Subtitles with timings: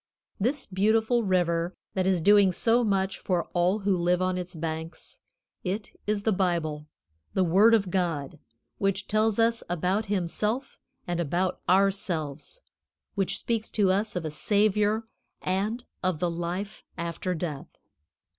[0.39, 5.19] This beautiful river that is doing so much for all who live on its banks,
[5.63, 6.87] it is the Bible,
[7.35, 8.39] the Word of God,
[8.79, 12.61] which tells us about Himself and about ourselves,
[13.13, 15.03] which speaks to us of a Savior
[15.39, 17.67] and of the life after death.